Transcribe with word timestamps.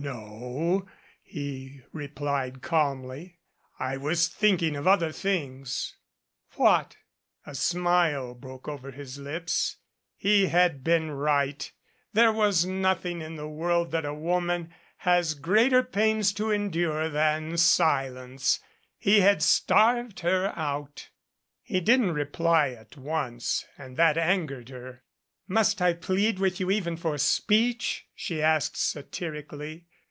"No," 0.00 0.88
he 1.22 1.82
replied 1.92 2.60
calmly. 2.60 3.38
"I 3.78 3.98
was 3.98 4.26
thinking 4.26 4.74
of 4.74 4.88
other 4.88 5.12
things." 5.12 5.94
"What?" 6.56 6.96
A 7.46 7.54
smile 7.54 8.34
broke 8.34 8.66
over 8.66 8.90
his 8.90 9.18
lips. 9.18 9.76
He 10.16 10.46
had 10.46 10.82
been 10.82 11.12
right. 11.12 11.70
There 12.14 12.32
was 12.32 12.64
nothing 12.64 13.20
in 13.20 13.36
the 13.36 13.46
world 13.48 13.92
that 13.92 14.04
a 14.06 14.14
woman 14.14 14.74
has 14.98 15.34
greater 15.34 15.84
pains 15.84 16.32
to 16.32 16.50
endure 16.50 17.08
than 17.08 17.56
silence. 17.56 18.58
He 18.98 19.20
had 19.20 19.40
starved 19.40 20.20
her 20.20 20.52
out. 20.58 21.10
He 21.62 21.80
didn't 21.80 22.14
reply 22.14 22.70
at 22.70 22.96
once, 22.96 23.66
and 23.78 23.96
that 23.98 24.18
angered 24.18 24.70
her. 24.70 25.04
"Must 25.48 25.82
I 25.82 25.92
plead 25.92 26.38
with 26.38 26.60
you 26.60 26.70
even 26.70 26.96
for 26.96 27.18
speech?" 27.18 28.06
she 28.14 28.40
asked 28.42 28.76
satirically. 28.76 29.86